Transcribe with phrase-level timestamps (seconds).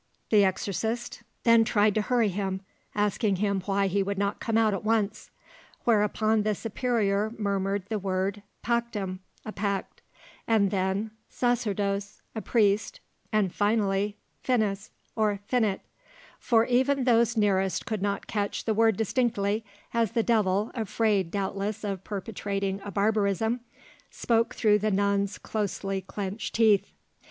[0.31, 2.61] The exorcist then tried to hurry him,
[2.95, 5.29] asking him why he would not come out at once;
[5.83, 10.01] whereupon the superior murmured the word "Pactum" (A pact);
[10.47, 12.99] and then "Sacerdos" (A priest),
[13.31, 15.81] and finally "Finis," or "Finit,"
[16.39, 19.63] for even those nearest could not catch the word distinctly,
[19.93, 23.59] as the devil, afraid doubtless of perpetrating a barbarism,
[24.09, 26.91] spoke through the nun's closely clenched teeth.